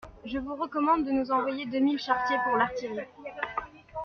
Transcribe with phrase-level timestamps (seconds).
[0.25, 3.05] Je vous recommande de nous envoyer deux mille charretiers pour l'artillerie.